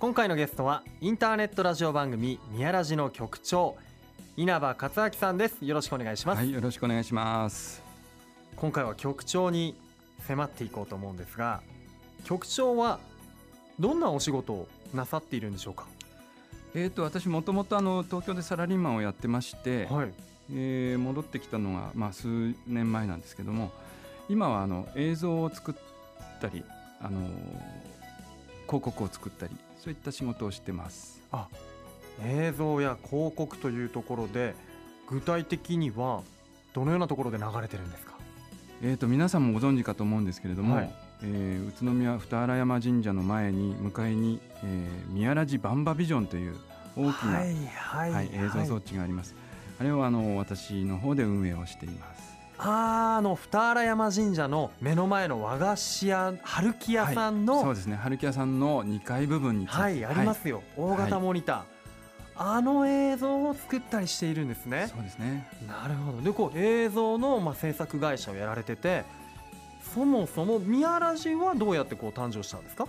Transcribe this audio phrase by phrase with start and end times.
[0.00, 3.76] 今回のゲストはインターネットラジオ番組宮ラジの局長
[4.36, 5.64] 稲葉克明さんです。
[5.64, 7.82] よろしくお願いします、はい、よろしくお願いします。
[8.54, 9.74] 今回は局長に
[10.20, 11.62] 迫っていこうと思うんですが
[12.22, 13.00] 局長は
[13.80, 15.86] どんなお仕事をなさっているんでしょうか？
[16.76, 20.12] えっ、と私もともとあの東京でサラリーマンをやってまして、はい。
[20.54, 23.72] えー戻ってきたのがまあ数年前なんですけども、
[24.28, 25.74] 今はあの映像を作っ
[26.40, 26.62] たり、
[27.00, 27.28] あの
[28.68, 31.20] 広告を作ったりそういった仕事をしてます。
[32.24, 34.54] 映像や広告というところで
[35.08, 36.22] 具体的には
[36.74, 38.12] どのようなところで流れてるんですか？
[38.82, 46.56] えっ、と皆さんもご存知かと思うんですけれども、はいえー宇都宮二荒山神社の前に向かいに、えー宮ラジバンバビジョンという
[46.96, 49.34] 大きな、はいはい、はい、映像装置があります。
[49.80, 52.37] あれをあの私の方で運営をしています。
[52.58, 57.96] あーあの二荒山神社の目の前の和菓子屋春木屋さんの、そうですね。
[57.96, 64.88] 春木屋さんの2階部分にはい、ありますよ、大型モニター、あの映像を作ったりしているんですね。
[64.92, 65.48] そうですね。
[65.68, 66.20] なるほど。
[66.20, 69.04] でこう映像の、まあ、制作会社をやられてて
[69.94, 72.86] そもそも宮ラジはどうやってこう誕生したんですか？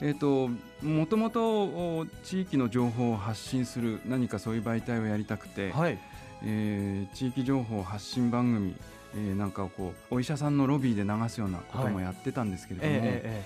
[0.00, 0.48] えっ、と
[0.80, 5.98] もともとお地域の情報を発信する何かそういう媒体をやりたくて、はい。
[6.44, 8.76] えー地域情報発信番組、
[9.14, 13.44] えーなんかをこうお医者さんのロビーで流すようなこともやってたんですけれども、ええ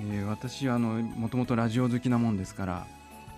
[0.00, 0.24] えー。
[0.24, 2.86] 私はあのもともとラジオ好きなもんですから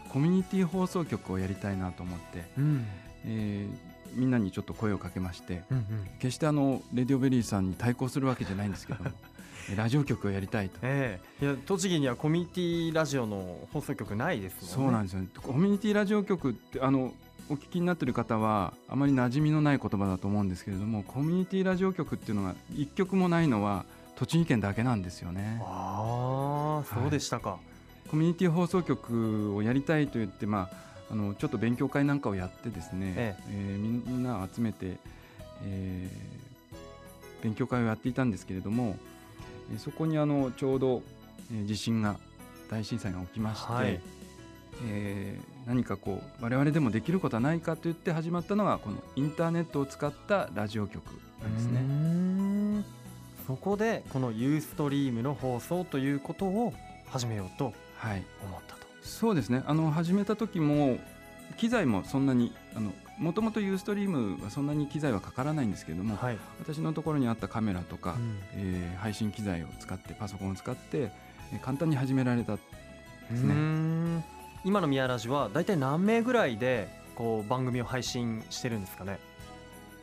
[0.08, 2.86] コミュニティ放送局をやりたいなと思って、うん。
[3.26, 5.84] えーみんなにちょっと声をかけましてうんうん。
[6.18, 9.10] 決してあのレディオベリーさんに対抗するわけじゃないんですけども
[9.70, 10.78] えー ラジオ局をやりたいと。
[10.82, 14.72] ええいや栃木にはコミュニティラジオの放送局ないですもんね。
[14.74, 15.28] そうなんですよね。
[15.42, 17.12] コミュニティラジオ局ってあの
[17.50, 25.60] お聞きになってる方はあまり馴染みのない言葉だと思うんですけれどもコミュニティラジオ局っていうのが一局もないのは栃木県だけなんですよね。
[25.62, 27.58] ああそうでしたか、
[28.10, 30.68] コミュニティ放送局をやりたいと言ってま
[31.08, 33.76] ああのちょっと勉強会なんかをやってですね、ええ。
[33.76, 34.98] ーみんなを集めて、
[35.64, 36.38] えー
[37.44, 38.96] 勉強会をやっていたんですけれども、
[39.72, 41.02] えーそこにあのちょうど、
[41.52, 42.16] えー地震が
[42.68, 44.00] 大震災が起きまして、はい。
[44.86, 51.04] えー何かこう我々でもできることはないかと言って始まったのがこのインターネットを使ったラジオ局
[51.42, 51.80] なんですね。
[51.82, 52.84] ん。
[53.46, 56.72] そこでこのユーストリームの放送ということを
[57.06, 58.86] 始めようとはい、思ったと。
[59.02, 59.62] そうですね。
[59.66, 60.98] あの始めた時も
[61.58, 68.38] 機材もそんなにあのもともとユーストリームはそんなに機材はかからないんですけれども、はい、私のところにあったカメラとか、うん。
[68.54, 71.10] えー配信機材を使ってパソコンを使って、
[71.52, 72.60] えー簡単に始められたで
[73.36, 73.54] すね。
[74.64, 79.18] ん今の宮ラジは大体何名ぐらいでこう番組を配信してるんですかね？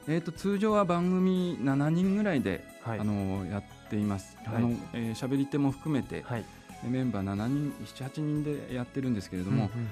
[0.07, 2.99] えー、と通常は番組7人ぐらいで、はい。
[2.99, 4.37] あのやっています。
[4.45, 4.55] はい。
[4.57, 6.45] あのえー喋り手も含めて、はい。
[6.83, 9.87] メンバー7人78人でやってるんですけれども、うんうん。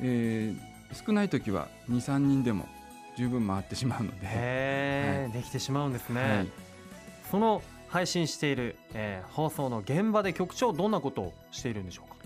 [0.00, 0.70] えー
[1.06, 2.66] 少ない時は23人でも
[3.16, 6.48] 十分回ってしまうので、へえ、できてしまうんですね、はい。
[7.30, 12.16] その配信している、えー放送の現場で局長どんなことをしているんでしょうか？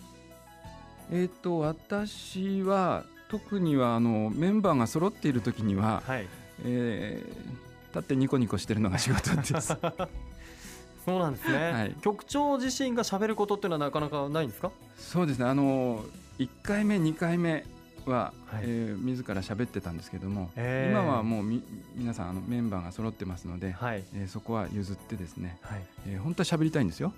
[1.11, 6.27] えー、と私は特にはあのメンバーが揃っている時には、はい。
[6.65, 9.69] えー立ってニコニコしてるのが仕事です。
[11.07, 11.95] そうなんですね、はい。
[12.03, 14.73] 局長自身が喋ることっていうのはなかなかないんですか？
[14.99, 15.45] そうですね。
[15.45, 16.05] あの
[16.41, 17.65] 1回目2回目
[18.05, 18.63] は、はい。
[18.65, 21.01] えー自ら喋ってたんですけども、へー。
[21.01, 21.63] 今はもうみ
[21.95, 24.03] 皆さんあのメンバーが揃ってますので、はい。
[24.15, 25.83] えーそこは譲ってですね、はい。
[26.09, 27.13] えー本当は喋りたいんですよ。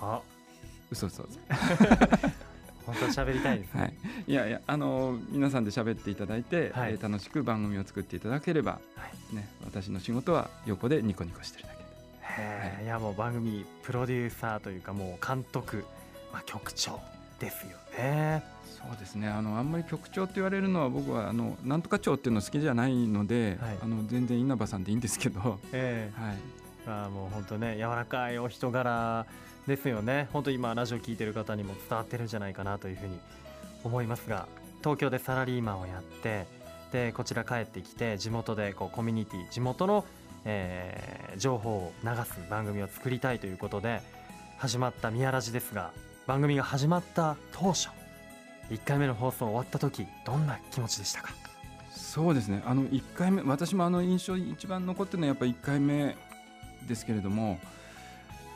[0.00, 0.20] あ。
[0.90, 1.38] 嘘嘘嘘
[2.86, 3.94] 本当は喋りたいですね、はい、
[4.28, 6.92] いやいやあの皆さんで喋っていただいて、はい。
[6.92, 9.34] えー楽しく番組を作っていただければ、はい。
[9.34, 11.76] ね、私の仕事は横でニコニコしてるだけ
[12.42, 12.86] へえい。
[12.86, 15.84] やもう番組プロデューサーというかもう監督、
[16.32, 17.00] まあ、局長
[17.38, 18.42] ですよね。
[18.64, 19.28] そうですね。
[19.28, 23.78] あのあんまり局長って言われるのは僕はあのなんとか長っていうの好きじゃないので、はい。
[23.82, 26.10] あの全然稲葉さんでいいんですけど、はい、え。
[26.16, 26.34] えま
[26.86, 29.26] あもう本当ね柔らかいお人柄
[29.66, 30.28] ですよね。
[30.32, 33.18] 本当今ラジオ聞いてる方にも伝わってるんじゃないかなというふうに
[33.84, 34.46] 思いますが
[34.80, 36.46] 東京でサラリーマンをやって
[36.92, 40.04] でこちら帰ってきて地元でこうコミュニティ地元の、
[40.44, 44.00] えー情報を流す番組を作りたいということで
[44.56, 45.90] 始まった「宮ラジ」ですが
[46.26, 47.90] 番組が始まった当初
[48.70, 51.30] 1回目の放送終わった時どんな気持ちでしたか？
[51.94, 52.62] そうですね。
[52.64, 56.16] あの1回目私もあの印象一番残ってるのはやっぱ1回目
[56.86, 57.58] ですけれども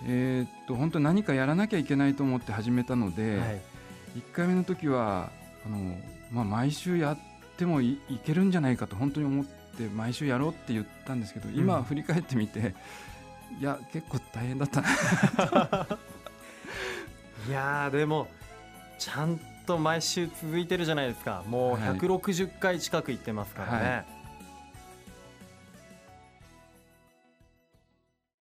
[0.06, 3.60] えーっと本当に何かやらなきゃいけないと思って始めたので、はい。
[4.16, 5.30] 1回目の時は
[5.64, 5.96] あの、
[6.32, 7.18] まあ、毎週やっ
[7.56, 11.84] てもいいけるんじゃないかと本当に思って毎週やろうって言ったんですけど今うん。
[11.84, 12.74] 振り返ってみて、
[13.60, 14.88] いや結構大変だったな。
[17.48, 18.28] いやーでも
[18.98, 21.44] ちゃんと毎週続いてるじゃないですか。
[21.46, 21.98] もうはい。
[21.98, 24.04] 160回近く行ってますからね、は